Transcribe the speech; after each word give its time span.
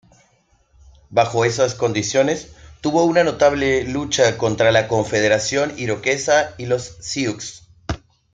Bajo 1.11 1.45
esas 1.45 1.75
condiciones 1.75 2.53
tuvo 2.81 3.03
una 3.03 3.23
notable 3.23 3.83
lucha 3.83 4.35
contra 4.35 4.71
la 4.71 4.87
Confederación 4.87 5.77
Iroquesa 5.77 6.55
y 6.57 6.65
los 6.65 6.97
Siux. 7.01 7.67